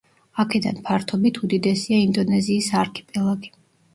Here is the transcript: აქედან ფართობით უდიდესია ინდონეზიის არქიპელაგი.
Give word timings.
აქედან 0.43 0.79
ფართობით 0.87 1.37
უდიდესია 1.41 1.99
ინდონეზიის 2.05 2.71
არქიპელაგი. 2.83 3.53